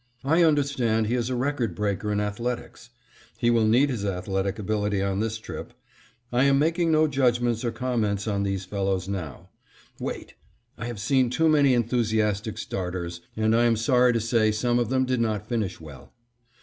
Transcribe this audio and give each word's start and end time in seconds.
I 0.23 0.41
understand 0.41 1.05
he 1.05 1.13
is 1.13 1.29
a 1.29 1.35
record 1.35 1.75
breaker 1.75 2.11
in 2.11 2.19
athletics. 2.19 2.89
He 3.37 3.51
will 3.51 3.67
need 3.67 3.91
his 3.91 4.03
athletic 4.03 4.57
ability 4.57 4.99
on 5.03 5.19
this 5.19 5.37
trip. 5.37 5.73
I 6.33 6.45
am 6.45 6.57
making 6.57 6.91
no 6.91 7.05
judgments 7.07 7.63
or 7.63 7.71
comments 7.71 8.27
on 8.27 8.41
these 8.41 8.65
fellows 8.65 9.07
now. 9.07 9.49
Wait; 9.99 10.33
I 10.75 10.87
have 10.87 10.99
seen 10.99 11.29
too 11.29 11.47
many 11.47 11.75
enthusiastic 11.75 12.57
starters, 12.57 13.21
and 13.37 13.55
I 13.55 13.65
am 13.65 13.75
sorry 13.75 14.11
to 14.13 14.19
say 14.19 14.51
some 14.51 14.79
of 14.79 14.89
them 14.89 15.05
did 15.05 15.21
not 15.21 15.45
finish 15.47 15.79
well. 15.79 16.11